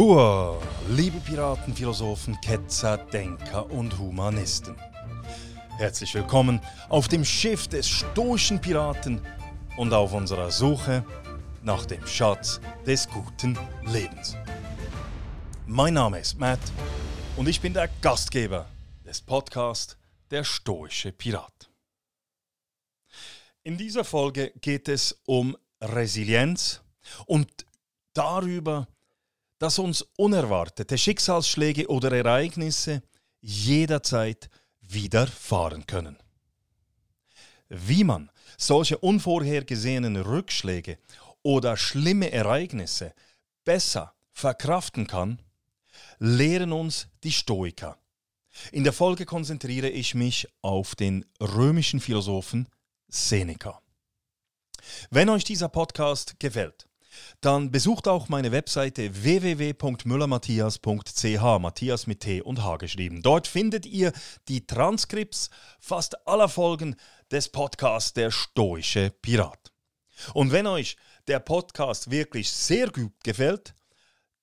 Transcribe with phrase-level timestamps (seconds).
[0.00, 0.58] Hua,
[0.88, 4.74] liebe Piraten, Philosophen, Ketzer, Denker und Humanisten.
[5.76, 6.58] Herzlich willkommen
[6.88, 9.20] auf dem Schiff des stoischen Piraten
[9.76, 11.04] und auf unserer Suche
[11.62, 13.58] nach dem Schatz des guten
[13.92, 14.36] Lebens.
[15.66, 16.60] Mein Name ist Matt
[17.36, 18.70] und ich bin der Gastgeber
[19.04, 19.98] des Podcasts
[20.30, 21.68] Der stoische Pirat.
[23.64, 26.80] In dieser Folge geht es um Resilienz
[27.26, 27.66] und
[28.14, 28.88] darüber,
[29.60, 33.02] dass uns unerwartete Schicksalsschläge oder Ereignisse
[33.40, 34.48] jederzeit
[34.80, 36.16] widerfahren können.
[37.68, 40.98] Wie man solche unvorhergesehenen Rückschläge
[41.42, 43.14] oder schlimme Ereignisse
[43.64, 45.40] besser verkraften kann,
[46.18, 47.98] lehren uns die Stoiker.
[48.72, 52.66] In der Folge konzentriere ich mich auf den römischen Philosophen
[53.08, 53.82] Seneca.
[55.10, 56.89] Wenn euch dieser Podcast gefällt,
[57.40, 63.22] dann besucht auch meine Webseite www.müllermatthias.ch, Matthias mit T und H geschrieben.
[63.22, 64.12] Dort findet ihr
[64.48, 66.96] die Transkripts fast aller Folgen
[67.30, 69.72] des Podcasts Der Stoische Pirat.
[70.34, 73.74] Und wenn euch der Podcast wirklich sehr gut gefällt,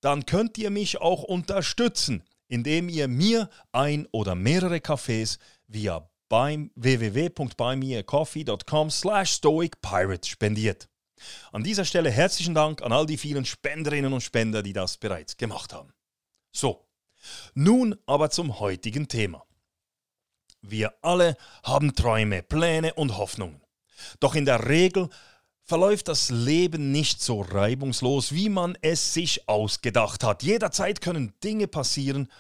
[0.02, 8.92] dann könnt ihr mich auch unterstützen, indem ihr mir ein oder mehrere Kaffees via www.buymeacoffee.com
[8.92, 10.88] slash stoicpirate spendiert.
[11.52, 15.38] An dieser Stelle herzlichen Dank an all die vielen Spenderinnen und Spender, die das bereits
[15.38, 15.94] gemacht haben.
[16.52, 16.88] So,
[17.54, 19.44] nun aber zum heutigen Thema.
[20.62, 23.62] Wir alle haben Träume, Pläne und Hoffnungen.
[24.20, 25.10] Doch in der Regel
[25.64, 30.44] verläuft das Leben nicht so reibungslos, wie man es sich ausgedacht hat.
[30.44, 32.32] Jederzeit können Dinge passieren,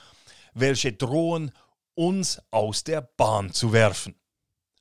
[0.53, 1.51] welche drohen,
[1.93, 4.15] uns aus der Bahn zu werfen.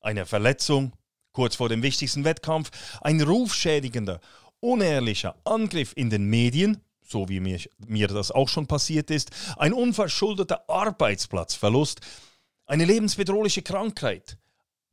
[0.00, 0.92] Eine Verletzung,
[1.36, 2.70] kurz vor dem wichtigsten Wettkampf,
[3.02, 4.20] ein rufschädigender,
[4.60, 9.74] unehrlicher Angriff in den Medien, so wie mir, mir das auch schon passiert ist, ein
[9.74, 12.00] unverschuldeter Arbeitsplatzverlust,
[12.64, 14.38] eine lebensbedrohliche Krankheit,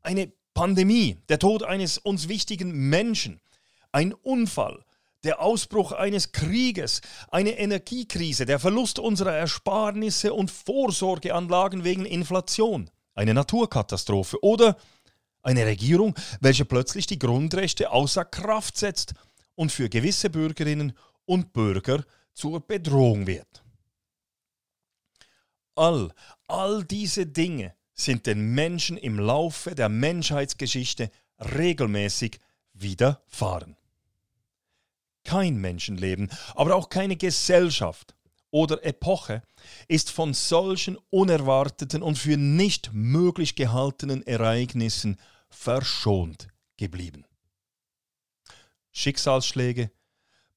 [0.01, 3.39] eine Pandemie, der Tod eines uns wichtigen Menschen,
[3.93, 4.83] ein Unfall,
[5.23, 6.99] der Ausbruch eines Krieges,
[7.29, 14.75] eine Energiekrise, der Verlust unserer Ersparnisse und Vorsorgeanlagen wegen Inflation, eine Naturkatastrophe oder
[15.43, 19.13] eine Regierung, welche plötzlich die Grundrechte außer Kraft setzt
[19.55, 20.93] und für gewisse Bürgerinnen
[21.25, 23.63] und Bürger zur Bedrohung wird.
[25.75, 26.11] All,
[26.47, 32.39] all diese Dinge sind den Menschen im Laufe der Menschheitsgeschichte regelmäßig
[32.73, 33.75] widerfahren.
[35.23, 38.15] Kein Menschenleben, aber auch keine Gesellschaft
[38.51, 39.41] oder Epoche
[39.87, 45.17] ist von solchen unerwarteten und für nicht möglich gehaltenen Ereignissen
[45.53, 46.47] verschont
[46.77, 47.25] geblieben.
[48.91, 49.91] Schicksalsschläge,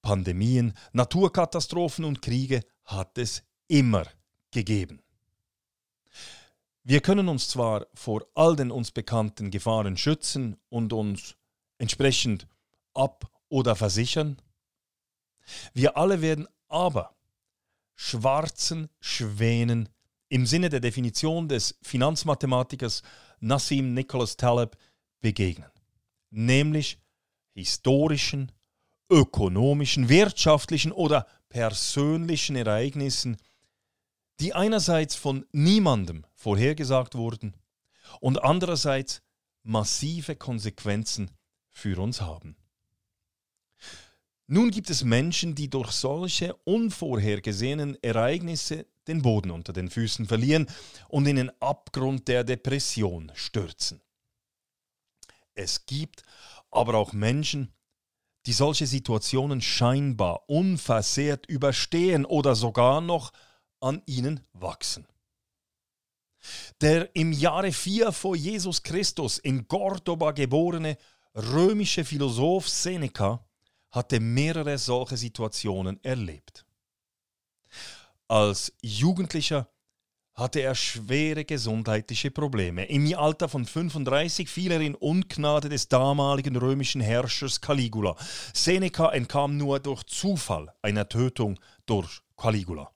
[0.02, 4.06] Pandemien, Naturkatastrophen und Kriege hat es immer
[4.50, 5.02] gegeben.
[6.82, 11.36] Wir können uns zwar vor all den uns bekannten Gefahren schützen und uns
[11.78, 12.46] entsprechend
[12.94, 14.40] ab- oder versichern,
[15.74, 17.16] wir alle werden aber
[17.94, 19.88] schwarzen Schwänen
[20.28, 23.02] im Sinne der Definition des Finanzmathematikers
[23.40, 24.76] Nassim Nicholas Taleb
[25.20, 25.70] begegnen,
[26.30, 26.98] nämlich
[27.54, 28.52] historischen,
[29.10, 33.36] ökonomischen, wirtschaftlichen oder persönlichen Ereignissen,
[34.40, 37.54] die einerseits von niemandem vorhergesagt wurden
[38.20, 39.22] und andererseits
[39.62, 41.30] massive Konsequenzen
[41.70, 42.56] für uns haben.
[44.48, 50.66] Nun gibt es Menschen, die durch solche unvorhergesehenen Ereignisse den Boden unter den Füßen verlieren
[51.08, 54.00] und in den Abgrund der Depression stürzen.
[55.54, 56.22] Es gibt
[56.70, 57.72] aber auch Menschen,
[58.46, 63.32] die solche Situationen scheinbar unversehrt überstehen oder sogar noch
[63.80, 65.06] an ihnen wachsen.
[66.80, 70.96] Der im Jahre 4 vor Jesus Christus in Cordoba geborene
[71.34, 73.44] römische Philosoph Seneca
[73.90, 76.65] hatte mehrere solche Situationen erlebt.
[78.28, 79.68] Als Jugendlicher
[80.34, 82.84] hatte er schwere gesundheitliche Probleme.
[82.86, 88.16] Im Alter von 35 fiel er in Ungnade des damaligen römischen Herrschers Caligula.
[88.52, 92.90] Seneca entkam nur durch Zufall einer Tötung durch Caligula.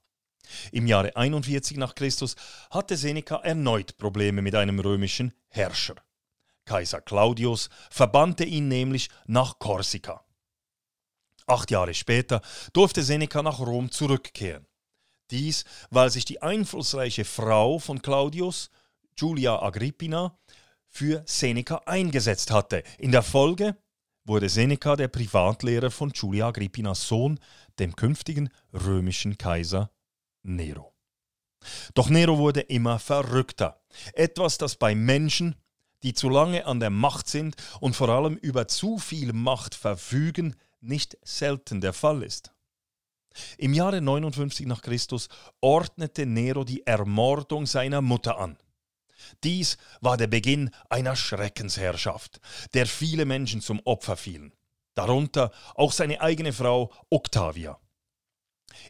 [0.72, 2.34] Im Jahre 41 nach Christus
[2.70, 5.94] hatte Seneca erneut Probleme mit einem römischen Herrscher.
[6.64, 10.24] Kaiser Claudius verbannte ihn nämlich nach Korsika.
[11.46, 12.42] Acht Jahre später
[12.72, 14.66] durfte Seneca nach Rom zurückkehren.
[15.30, 18.70] Dies, weil sich die einflussreiche Frau von Claudius,
[19.16, 20.38] Julia Agrippina,
[20.88, 22.82] für Seneca eingesetzt hatte.
[22.98, 23.76] In der Folge
[24.24, 27.38] wurde Seneca der Privatlehrer von Julia Agrippinas Sohn,
[27.78, 29.90] dem künftigen römischen Kaiser
[30.42, 30.94] Nero.
[31.94, 33.82] Doch Nero wurde immer verrückter.
[34.12, 35.56] Etwas, das bei Menschen,
[36.02, 40.56] die zu lange an der Macht sind und vor allem über zu viel Macht verfügen,
[40.80, 42.52] nicht selten der Fall ist.
[43.58, 45.28] Im Jahre 59 nach Christus
[45.60, 48.56] ordnete Nero die Ermordung seiner Mutter an.
[49.44, 52.40] Dies war der Beginn einer Schreckensherrschaft,
[52.74, 54.52] der viele Menschen zum Opfer fielen,
[54.94, 57.78] darunter auch seine eigene Frau Octavia.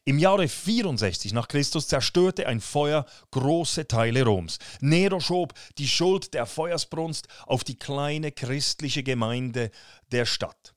[0.04, 4.58] Im Jahre 64 nach Christus zerstörte ein Feuer große Teile Roms.
[4.80, 9.70] Nero schob die Schuld der Feuersbrunst auf die kleine christliche Gemeinde
[10.12, 10.74] der Stadt.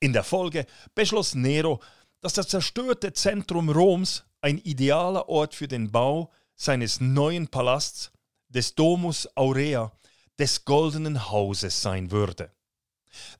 [0.00, 1.80] In der Folge beschloss Nero,
[2.24, 8.12] dass das zerstörte Zentrum Roms ein idealer Ort für den Bau seines neuen Palasts,
[8.48, 9.92] des Domus Aurea,
[10.38, 12.50] des goldenen Hauses sein würde.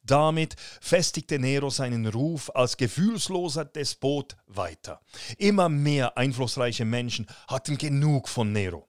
[0.03, 5.01] Damit festigte Nero seinen Ruf als gefühlsloser Despot weiter.
[5.39, 8.87] Immer mehr einflussreiche Menschen hatten genug von Nero.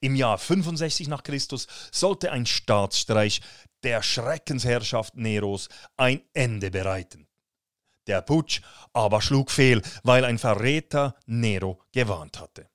[0.00, 3.40] Im Jahr 65 nach Christus sollte ein Staatsstreich
[3.84, 7.25] der Schreckensherrschaft Neros ein Ende bereiten.
[8.06, 8.60] Der Putsch
[8.92, 12.68] aber schlug fehl, weil ein Verräter Nero gewarnt hatte.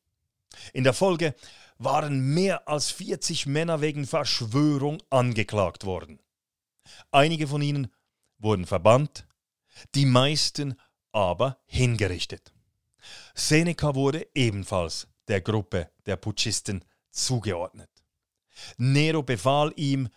[0.74, 1.36] In der Folge
[1.78, 6.19] waren mehr als 40 Männer wegen Verschwörung angeklagt worden.
[7.12, 7.92] Einige von ihnen
[8.38, 9.25] wurden verbannt,
[9.95, 10.75] die meisten
[11.12, 12.54] aber hingerichtet.
[13.34, 17.89] Seneca wurde ebenfalls der Gruppe der Putschisten zugeordnet.
[18.77, 20.10] Nero befahl ihm,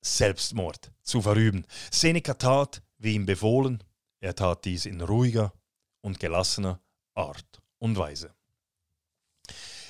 [0.00, 1.66] Selbstmord zu verüben.
[1.90, 3.82] Seneca tat, wie ihm befohlen,
[4.20, 5.52] er tat dies in ruhiger
[6.00, 6.80] und gelassener
[7.14, 8.34] Art und Weise.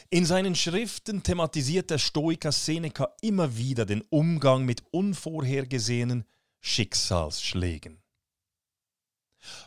[0.09, 6.25] In seinen Schriften thematisiert der Stoiker Seneca immer wieder den Umgang mit unvorhergesehenen
[6.61, 8.03] Schicksalsschlägen.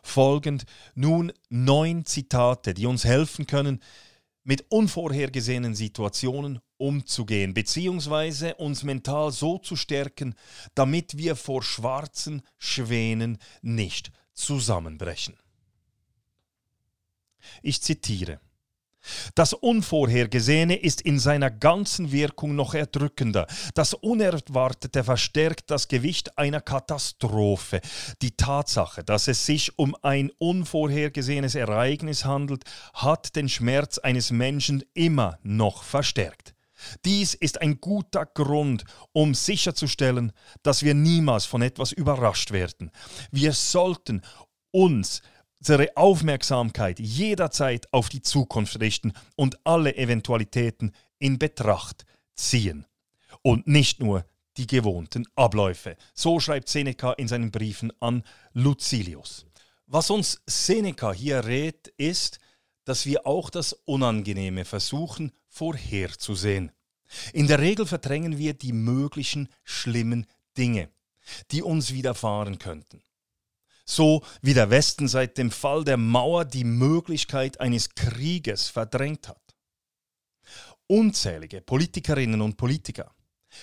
[0.04, 0.66] Folgend
[0.96, 3.82] nun neun Zitate, die uns helfen können,
[4.44, 10.36] mit unvorhergesehenen Situationen umzugehen, beziehungsweise uns mental so zu stärken,
[10.74, 15.38] damit wir vor schwarzen Schwänen nicht zusammenbrechen.
[17.62, 18.40] Ich zitiere.
[19.34, 23.48] Das Unvorhergesehene ist in seiner ganzen Wirkung noch erdrückender.
[23.74, 27.80] Das Unerwartete verstärkt das Gewicht einer Katastrophe.
[28.22, 34.84] Die Tatsache, dass es sich um ein unvorhergesehenes Ereignis handelt, hat den Schmerz eines Menschen
[34.94, 36.54] immer noch verstärkt.
[37.06, 40.32] Dies ist ein guter Grund, um sicherzustellen,
[40.64, 42.92] dass wir niemals von etwas überrascht werden.
[43.32, 44.22] Wir sollten
[44.72, 45.22] uns
[45.60, 52.06] unsere Aufmerksamkeit jederzeit auf die Zukunft richten und alle Eventualitäten in Betracht
[52.36, 52.86] ziehen.
[53.42, 54.26] Und nicht nur
[54.58, 55.96] die gewohnten Abläufe.
[56.14, 58.24] So schreibt Seneca in seinen Briefen an
[58.54, 59.46] Lucilius.
[59.86, 62.40] Was uns Seneca hier rät, ist,
[62.86, 66.72] dass wir auch das Unangenehme versuchen vorherzusehen.
[67.34, 70.26] In der Regel verdrängen wir die möglichen schlimmen
[70.58, 70.90] Dinge,
[71.52, 73.02] die uns widerfahren könnten
[73.90, 79.56] so wie der Westen seit dem Fall der Mauer die Möglichkeit eines Krieges verdrängt hat.
[80.86, 83.16] Unzählige Politikerinnen und Politiker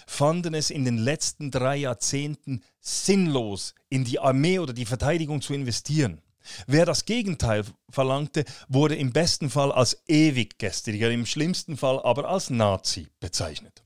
[0.07, 5.55] fanden es in den letzten drei Jahrzehnten sinnlos, in die Armee oder die Verteidigung zu
[5.55, 6.21] investieren.
[6.67, 12.51] Wer das Gegenteil verlangte, wurde im besten Fall als Ewiggestriger, im schlimmsten Fall aber als
[12.51, 13.85] Nazi bezeichnet.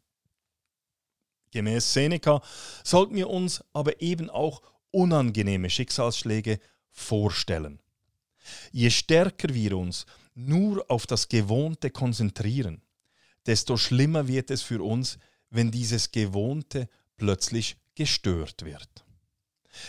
[1.52, 2.42] Gemäß Seneca
[2.84, 7.80] sollten wir uns aber eben auch unangenehme Schicksalsschläge vorstellen.
[8.72, 12.82] Je stärker wir uns nur auf das Gewohnte konzentrieren,
[13.46, 15.18] desto schlimmer wird es für uns,
[15.50, 19.04] wenn dieses Gewohnte plötzlich gestört wird.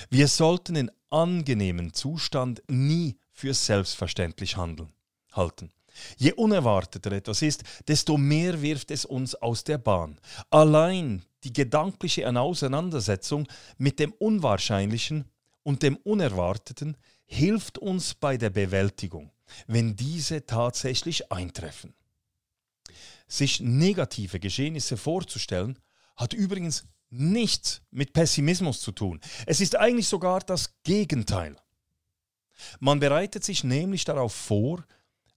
[0.10, 4.94] Wir sollten den angenehmen Zustand nie für selbstverständlich handeln,
[5.32, 5.72] halten.
[6.18, 10.20] Je unerwarteter etwas ist, desto mehr wirft es uns aus der Bahn.
[10.50, 15.26] Allein die gedankliche Auseinandersetzung mit dem Unwahrscheinlichen
[15.64, 19.32] und dem Unerwarteten hilft uns bei der Bewältigung,
[19.68, 21.94] wenn diese tatsächlich eintreffen.
[23.28, 25.80] Sich negative Geschehnisse vorzustellen,
[26.18, 29.20] hat übrigens nichts mit Pessimismus zu tun.
[29.46, 31.56] Es ist eigentlich sogar das Gegenteil.
[32.80, 34.86] Man bereitet sich nämlich darauf vor,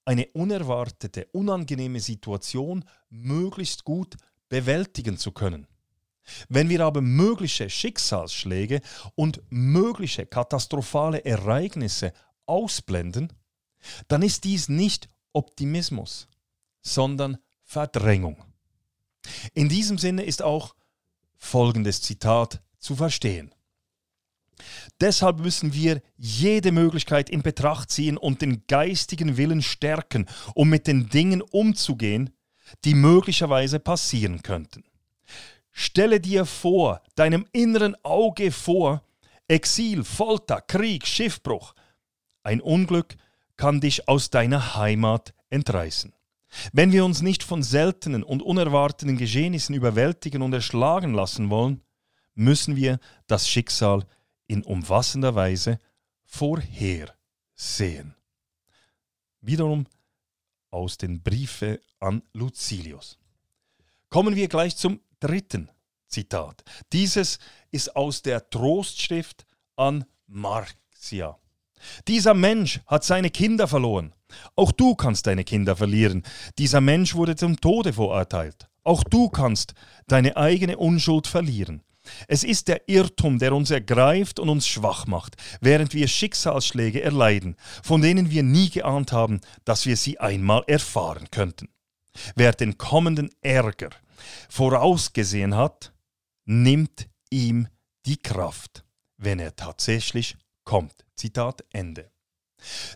[0.05, 4.17] eine unerwartete, unangenehme Situation möglichst gut
[4.49, 5.67] bewältigen zu können.
[6.49, 8.81] Wenn wir aber mögliche Schicksalsschläge
[9.15, 12.13] und mögliche katastrophale Ereignisse
[12.47, 13.33] ausblenden,
[14.09, 16.29] dann ist dies nicht Optimismus,
[16.81, 18.43] sondern Verdrängung.
[19.55, 20.75] In diesem Sinne ist auch
[21.45, 23.55] folgendes Zitat zu verstehen.
[25.01, 30.87] Deshalb müssen wir jede Möglichkeit in Betracht ziehen und den geistigen Willen stärken, um mit
[30.87, 32.31] den Dingen umzugehen,
[32.85, 34.85] die möglicherweise passieren könnten.
[35.71, 39.03] Stelle dir vor, deinem inneren Auge vor,
[39.49, 41.75] Exil, Folter, Krieg, Schiffbruch.
[42.43, 43.17] Ein Unglück
[43.57, 46.15] kann dich aus deiner Heimat entreißen.
[46.73, 51.83] Wenn wir uns nicht von seltenen und unerwarteten Geschehnissen überwältigen und erschlagen lassen wollen,
[52.35, 54.05] müssen wir das Schicksal
[54.47, 55.79] in umfassender Weise
[56.25, 58.15] vorhersehen.
[59.41, 59.87] Wiederum
[60.71, 63.19] aus den Briefe an Lucilius.
[64.09, 65.71] Kommen wir gleich zum dritten
[66.09, 66.65] Zitat.
[66.93, 67.39] Dieses
[67.71, 69.47] ist aus der Trostschrift
[69.77, 71.39] an Marcia.
[72.09, 74.15] Dieser Mensch hat seine Kinder verloren.
[74.57, 76.23] Auch du kannst deine Kinder verlieren.
[76.59, 78.69] Dieser Mensch wurde zum Tode verurteilt.
[78.83, 79.75] Auch du kannst
[80.07, 81.83] deine eigene Unschuld verlieren.
[82.29, 87.57] Es ist der Irrtum, der uns ergreift und uns schwach macht, während wir Schicksalsschläge erleiden,
[87.83, 91.69] von denen wir nie geahnt haben, dass wir sie einmal erfahren könnten.
[92.37, 93.91] Wer den kommenden Ärger
[94.49, 95.93] vorausgesehen hat,
[96.45, 97.69] nimmt ihm
[98.07, 98.85] die Kraft,
[99.17, 101.04] wenn er tatsächlich kommt.
[101.17, 102.11] Zitat Ende.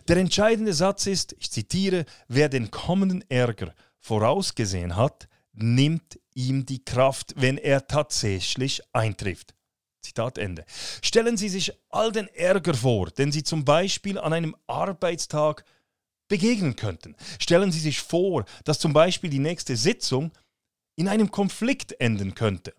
[0.07, 6.83] Der entscheidende Satz ist, ich zitiere, wer den kommenden Ärger vorausgesehen hat, nimmt ihm die
[6.83, 9.53] Kraft, wenn er tatsächlich eintrifft.
[10.01, 10.65] Zitat Ende.
[11.03, 15.65] Stellen Sie sich all den Ärger vor, den Sie zum Beispiel an einem Arbeitstag
[16.27, 17.15] begegnen könnten.
[17.39, 20.31] Stellen Sie sich vor, dass zum Beispiel die nächste Sitzung
[20.95, 22.73] in einem Konflikt enden könnte.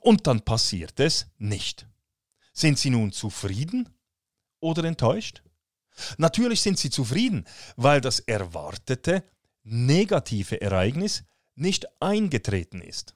[0.00, 1.86] Und dann passiert es nicht.
[2.52, 3.88] Sind Sie nun zufrieden
[4.60, 5.42] oder enttäuscht?
[6.16, 7.44] Natürlich sind Sie zufrieden,
[7.76, 9.24] weil das erwartete
[9.64, 11.24] negative Ereignis
[11.54, 13.14] nicht eingetreten ist.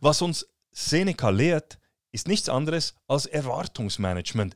[0.00, 1.78] Was uns Seneca lehrt,
[2.12, 4.54] ist nichts anderes als Erwartungsmanagement.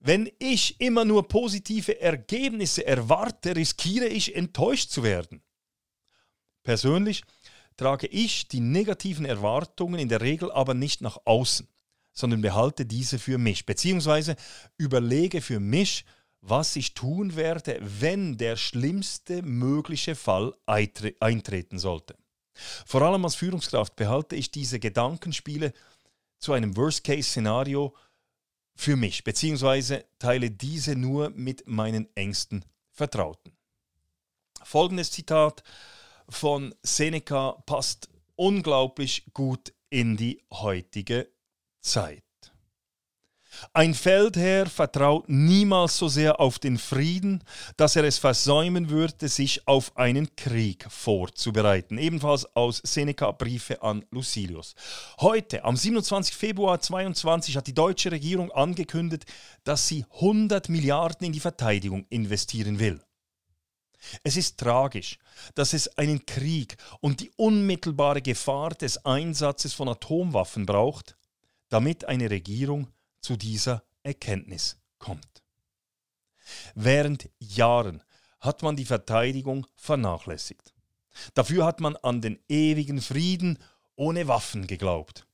[0.00, 5.42] Wenn ich immer nur positive Ergebnisse erwarte, riskiere ich enttäuscht zu werden.
[6.64, 7.22] Persönlich
[7.76, 11.68] trage ich die negativen Erwartungen in der Regel aber nicht nach außen,
[12.12, 14.36] sondern behalte diese für mich, beziehungsweise
[14.76, 16.04] überlege für mich,
[16.40, 22.16] was ich tun werde, wenn der schlimmste mögliche Fall eintreten sollte.
[22.84, 25.72] Vor allem als Führungskraft behalte ich diese Gedankenspiele
[26.38, 27.94] zu einem Worst-Case-Szenario
[28.74, 33.52] für mich, beziehungsweise teile diese nur mit meinen engsten Vertrauten.
[34.64, 35.62] Folgendes Zitat
[36.28, 41.31] von Seneca passt unglaublich gut in die heutige
[41.82, 42.22] Zeit.
[43.74, 47.44] Ein Feldherr vertraut niemals so sehr auf den Frieden,
[47.76, 51.98] dass er es versäumen würde, sich auf einen Krieg vorzubereiten.
[51.98, 54.74] Ebenfalls aus Seneca Briefe an Lucilius.
[55.20, 56.34] Heute, am 27.
[56.34, 59.26] Februar 2022, hat die deutsche Regierung angekündigt,
[59.64, 63.00] dass sie 100 Milliarden in die Verteidigung investieren will.
[64.24, 65.18] Es ist tragisch,
[65.54, 71.16] dass es einen Krieg und die unmittelbare Gefahr des Einsatzes von Atomwaffen braucht,
[71.72, 72.88] damit eine Regierung
[73.22, 75.42] zu dieser Erkenntnis kommt.
[76.74, 78.02] Während Jahren
[78.40, 80.74] hat man die Verteidigung vernachlässigt.
[81.32, 83.58] Dafür hat man an den ewigen Frieden
[83.96, 85.26] ohne Waffen geglaubt,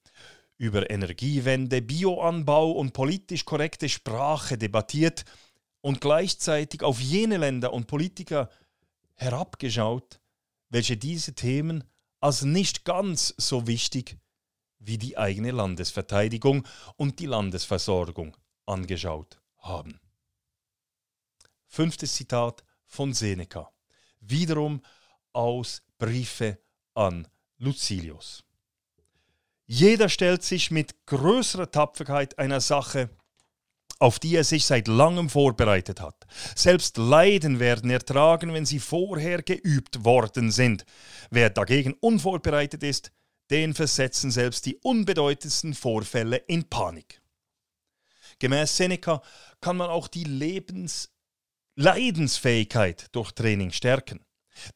[0.59, 5.25] über Energiewende, Bioanbau und politisch korrekte Sprache debattiert
[5.81, 8.49] und gleichzeitig auf jene Länder und Politiker
[9.15, 10.21] herabgeschaut,
[10.69, 11.83] welche diese Themen
[12.21, 14.19] als nicht ganz so wichtig
[14.79, 16.67] wie die eigene Landesverteidigung
[16.97, 20.01] und die Landesversorgung angeschaut haben.
[21.67, 23.71] Fünftes Zitat von Seneca,
[24.21, 24.83] wiederum
[25.33, 26.59] aus Briefe
[26.95, 28.45] an Lucilius.
[29.67, 33.11] Jeder stellt sich mit größerer Tapferkeit einer Sache,
[33.99, 36.27] auf die er sich seit langem vorbereitet hat.
[36.55, 40.85] Selbst Leiden werden ertragen, wenn sie vorher geübt worden sind.
[41.31, 43.13] Wer dagegen unvorbereitet ist,
[43.51, 47.21] den versetzen selbst die unbedeutendsten Vorfälle in Panik.
[48.39, 49.21] Gemäß Seneca
[49.61, 54.25] kann man auch die Lebensleidensfähigkeit durch Training stärken.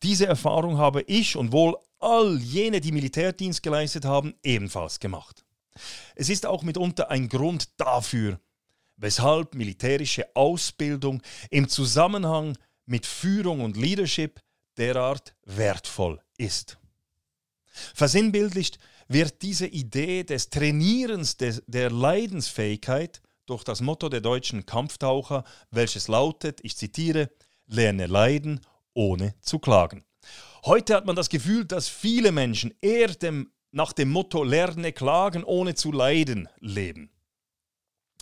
[0.02, 5.44] Diese Erfahrung habe ich und wohl all jene, die Militärdienst geleistet haben, ebenfalls gemacht.
[6.14, 8.38] Es ist auch mitunter ein Grund dafür,
[8.96, 14.40] weshalb militärische Ausbildung im Zusammenhang mit Führung und Leadership
[14.76, 16.78] derart wertvoll ist.
[17.94, 25.44] Versinnbildlicht wird diese Idee des Trainierens des, der Leidensfähigkeit durch das Motto der deutschen Kampftaucher,
[25.70, 27.30] welches lautet, ich zitiere,
[27.66, 28.60] lerne leiden,
[28.94, 30.04] ohne zu klagen.
[30.64, 35.42] Heute hat man das Gefühl, dass viele Menschen eher dem, nach dem Motto lerne klagen,
[35.44, 37.10] ohne zu leiden leben.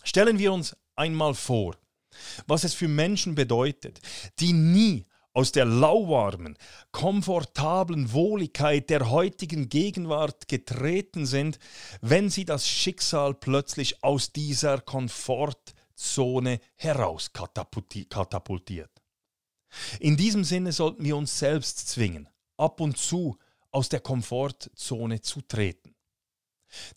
[0.03, 1.77] Stellen wir uns einmal vor,
[2.47, 4.01] was es für Menschen bedeutet,
[4.39, 6.57] die nie aus der lauwarmen,
[6.91, 11.59] komfortablen Wohligkeit der heutigen Gegenwart getreten sind,
[12.01, 18.91] wenn sie das Schicksal plötzlich aus dieser Komfortzone heraus katapultiert.
[20.01, 23.39] In diesem Sinne sollten wir uns selbst zwingen, ab und zu
[23.71, 25.95] aus der Komfortzone zu treten.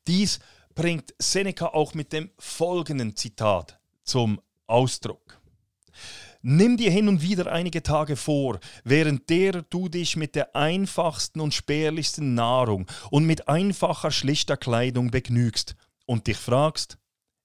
[0.08, 0.40] Dies
[0.74, 5.40] bringt Seneca auch mit dem folgenden Zitat zum Ausdruck.
[6.45, 11.39] Nimm dir hin und wieder einige Tage vor, während der du dich mit der einfachsten
[11.39, 16.97] und spärlichsten Nahrung und mit einfacher, schlichter Kleidung begnügst und dich fragst,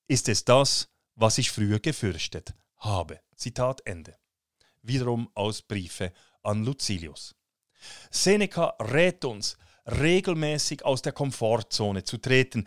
[0.09, 3.21] ist es das, was ich früher gefürchtet habe?
[3.37, 4.17] Zitat Ende.
[4.83, 6.13] Wiederum aus Briefe
[6.43, 7.37] an Lucilius.
[8.11, 12.65] Seneca rät uns, regelmäßig aus der Komfortzone zu treten,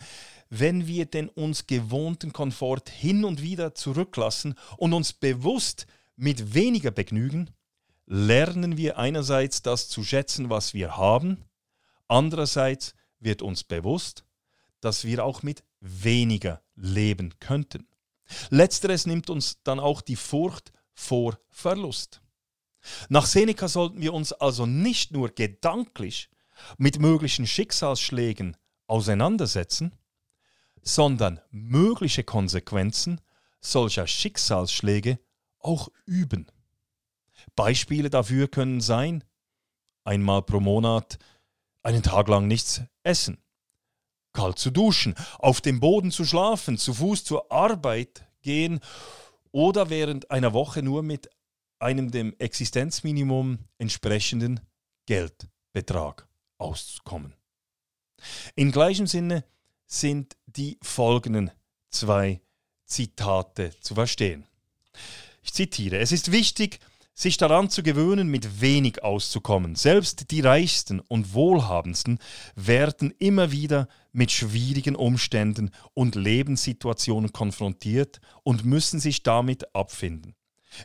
[0.48, 5.86] wenn wir den uns gewohnten Komfort hin und wieder zurücklassen und uns bewusst
[6.16, 7.50] mit weniger begnügen,
[8.06, 11.44] lernen wir einerseits das zu schätzen, was wir haben,
[12.08, 14.24] andererseits wird uns bewusst,
[14.80, 17.86] dass wir auch mit weniger leben könnten.
[18.50, 22.20] Letzteres nimmt uns dann auch die Furcht vor Verlust.
[23.08, 26.28] Nach Seneca sollten wir uns also nicht nur gedanklich
[26.78, 29.92] mit möglichen Schicksalsschlägen auseinandersetzen,
[30.82, 33.20] sondern mögliche Konsequenzen
[33.60, 35.18] solcher Schicksalsschläge
[35.62, 36.46] auch üben.
[37.56, 39.24] Beispiele dafür können sein,
[40.04, 41.18] einmal pro Monat
[41.82, 43.38] einen Tag lang nichts essen,
[44.32, 48.80] kalt zu duschen, auf dem Boden zu schlafen, zu Fuß zur Arbeit gehen
[49.50, 51.28] oder während einer Woche nur mit
[51.78, 54.60] einem dem Existenzminimum entsprechenden
[55.06, 56.28] Geldbetrag
[56.58, 57.34] auszukommen.
[58.54, 59.44] In gleichem Sinne
[59.86, 61.50] sind die folgenden
[61.90, 62.40] zwei
[62.86, 64.46] Zitate zu verstehen.
[65.42, 66.78] Ich zitiere, es ist wichtig,
[67.14, 69.74] sich daran zu gewöhnen, mit wenig auszukommen.
[69.74, 72.18] Selbst die Reichsten und Wohlhabendsten
[72.54, 80.34] werden immer wieder mit schwierigen Umständen und Lebenssituationen konfrontiert und müssen sich damit abfinden.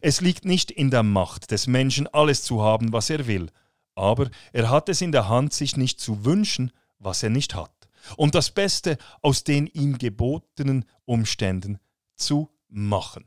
[0.01, 3.49] Es liegt nicht in der Macht des Menschen, alles zu haben, was er will,
[3.95, 7.71] aber er hat es in der Hand, sich nicht zu wünschen, was er nicht hat
[8.15, 11.79] und das Beste aus den ihm gebotenen Umständen
[12.15, 13.25] zu machen.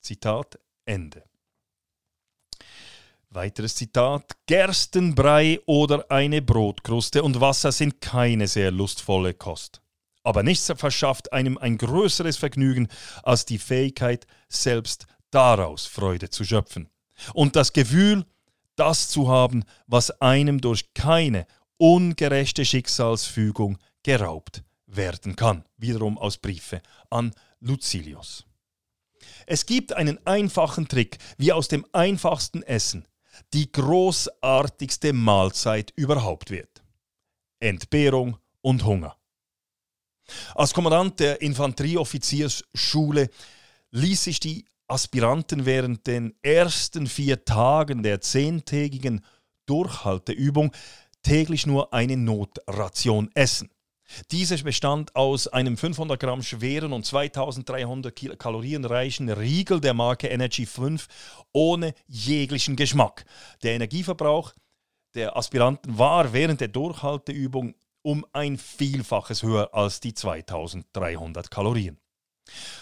[0.00, 1.24] Zitat Ende.
[3.28, 4.32] Weiteres Zitat.
[4.46, 9.82] Gerstenbrei oder eine Brotkruste und Wasser sind keine sehr lustvolle Kost.
[10.22, 12.88] Aber nichts verschafft einem ein größeres Vergnügen
[13.22, 16.88] als die Fähigkeit, selbst daraus Freude zu schöpfen.
[17.34, 18.24] Und das Gefühl,
[18.76, 21.46] das zu haben, was einem durch keine
[21.76, 25.64] ungerechte Schicksalsfügung geraubt werden kann.
[25.76, 28.46] Wiederum aus Briefe an Lucilius.
[29.46, 33.06] Es gibt einen einfachen Trick, wie aus dem einfachsten Essen
[33.52, 36.82] die großartigste Mahlzeit überhaupt wird.
[37.60, 39.16] Entbehrung und Hunger.
[40.54, 43.30] Als Kommandant der Infanterieoffiziersschule
[43.90, 49.24] ließ sich die Aspiranten während den ersten vier Tagen der zehntägigen
[49.66, 50.72] Durchhalteübung
[51.22, 53.70] täglich nur eine Notration essen.
[54.30, 60.66] Diese bestand aus einem 500 Gramm schweren und 2300 Kalorien reichen Riegel der Marke Energy
[60.66, 61.08] 5
[61.52, 63.24] ohne jeglichen Geschmack.
[63.62, 64.52] Der Energieverbrauch
[65.14, 71.98] der Aspiranten war während der Durchhalteübung um ein Vielfaches höher als die 2300 Kalorien.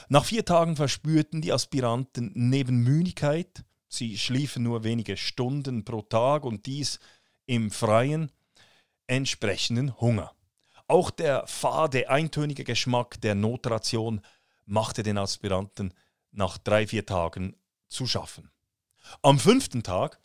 [0.08, 6.44] Nach vier Tagen verspürten die Aspiranten neben Müdigkeit, sie schliefen nur wenige Stunden pro Tag
[6.44, 6.98] und dies
[7.46, 8.30] im Freien,
[9.06, 10.33] entsprechenden Hunger.
[10.86, 14.20] Auch der fade, eintönige Geschmack der Notration
[14.66, 15.94] machte den Aspiranten
[16.30, 17.56] nach drei, vier Tagen
[17.88, 18.50] zu schaffen.
[19.22, 20.20] Am fünften Tag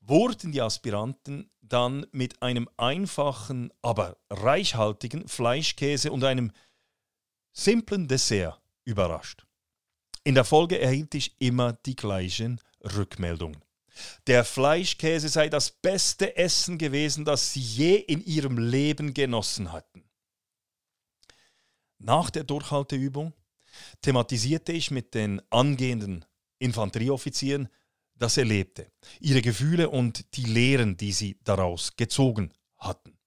[0.00, 6.52] wurden die Aspiranten dann mit einem einfachen, aber reichhaltigen Fleischkäse und einem
[7.52, 9.46] simplen Dessert überrascht.
[10.24, 13.62] In der Folge erhielt ich immer die gleichen Rückmeldungen.
[14.26, 20.04] Der Fleischkäse sei das beste Essen gewesen, das sie je in ihrem Leben genossen hatten.
[21.98, 23.32] Nach der Durchhalteübung
[24.00, 26.24] thematisierte ich mit den angehenden
[26.58, 27.68] Infanterieoffizieren
[28.14, 33.18] das Erlebte, ihre Gefühle und die Lehren, die sie daraus gezogen hatten.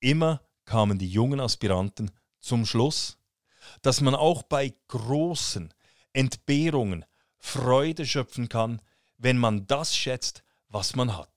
[0.00, 3.18] Immer kamen die jungen Aspiranten zum Schluss,
[3.82, 5.72] dass man auch bei großen
[6.12, 7.04] Entbehrungen
[7.38, 8.80] Freude schöpfen kann,
[9.18, 11.30] wenn man das schätzt, was man hat.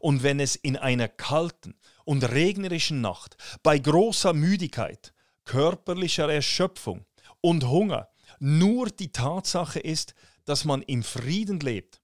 [0.00, 5.12] Und wenn es in einer kalten und regnerischen Nacht bei großer Müdigkeit,
[5.44, 7.06] körperlicher Erschöpfung
[7.40, 12.00] und Hunger nur die Tatsache ist, dass man im Frieden lebt,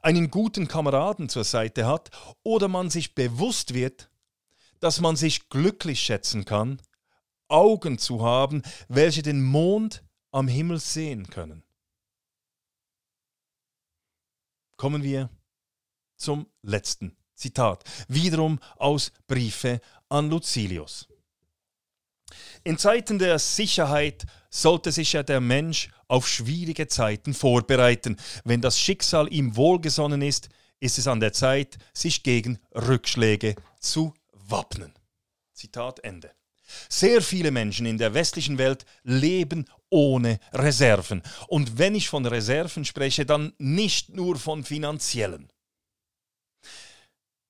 [0.00, 2.10] einen guten Kameraden zur Seite hat
[2.42, 4.10] oder man sich bewusst wird,
[4.80, 6.80] dass man sich glücklich schätzen kann,
[7.48, 11.63] Augen zu haben, welche den Mond am Himmel sehen können.
[14.84, 15.30] Kommen wir
[16.18, 21.08] zum letzten Zitat, wiederum aus Briefe an Lucilius.
[22.64, 28.18] In Zeiten der Sicherheit sollte sich ja der Mensch auf schwierige Zeiten vorbereiten.
[28.44, 34.12] Wenn das Schicksal ihm wohlgesonnen ist, ist es an der Zeit, sich gegen Rückschläge zu
[34.32, 34.92] wappnen.
[35.54, 36.30] Zitat Ende.
[36.90, 41.22] Sehr viele Menschen in der westlichen Welt leben ohne Reserven.
[41.46, 45.52] Und wenn ich von Reserven spreche, dann nicht nur von finanziellen.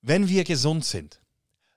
[0.03, 1.23] Wenn wir gesund sind,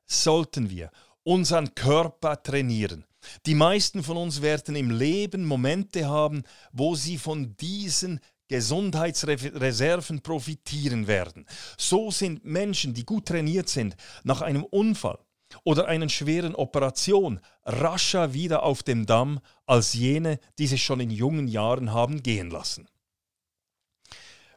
[0.06, 0.92] sollten wir
[1.24, 3.06] unseren Körper trainieren.
[3.46, 11.08] Die meisten von uns werden im Leben Momente haben, wo sie von diesen Gesundheitsreserven profitieren
[11.08, 11.46] werden.
[11.78, 15.20] So sind Menschen, die gut trainiert sind, nach einem Unfall
[15.64, 21.10] oder einer schweren Operation rascher wieder auf dem Damm als jene, die sich schon in
[21.10, 22.88] jungen Jahren haben gehen lassen.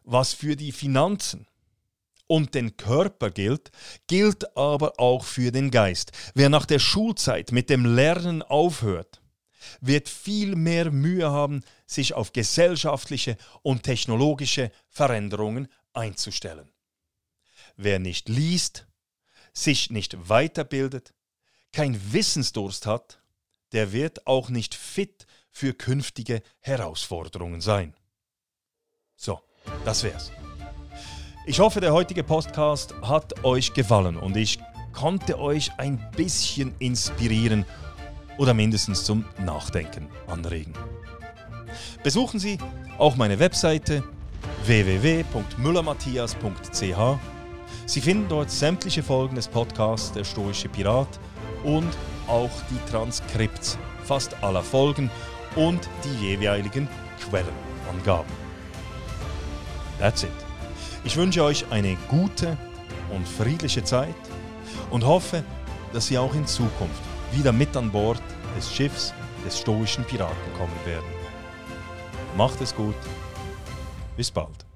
[0.03, 1.47] Was für die Finanzen
[2.27, 3.71] und den Körper gilt,
[4.07, 6.13] gilt aber auch für den Geist.
[6.35, 9.21] Wer nach der Schulzeit mit dem Lernen aufhört,
[9.81, 16.71] wird viel mehr Mühe haben, sich auf gesellschaftliche und technologische Veränderungen einzustellen.
[17.77, 18.87] Wer nicht liest,
[19.53, 21.13] sich nicht weiterbildet,
[21.73, 23.21] kein Wissensdurst hat,
[23.73, 27.95] der wird auch nicht fit für künftige Herausforderungen sein.
[29.17, 29.41] So,
[29.85, 30.33] das wär's.
[31.47, 34.59] Ich hoffe, der heutige Podcast hat euch gefallen und ich
[34.93, 37.65] konnte euch ein bisschen inspirieren
[38.39, 40.75] oder mindestens zum Nachdenken anregen.
[42.03, 42.59] Besuchen Sie
[42.99, 44.03] auch meine Webseite
[44.65, 47.40] www.müllermatthias.ch
[47.91, 51.09] Sie finden dort sämtliche Folgen des Podcasts Der Stoische Pirat
[51.65, 51.89] und
[52.29, 55.11] auch die Transkripts fast aller Folgen
[55.57, 56.87] und die jeweiligen
[57.19, 58.33] Quellenangaben.
[59.99, 60.31] That's it.
[61.03, 62.57] Ich wünsche euch eine gute
[63.13, 64.15] und friedliche Zeit
[64.93, 65.43] und hoffe,
[65.93, 68.23] dass Sie auch in Zukunft wieder mit an Bord
[68.57, 69.13] des Schiffs
[69.45, 71.11] des stoischen Piraten kommen werden.
[72.37, 72.95] Macht es gut.
[74.17, 74.70] Bis bald.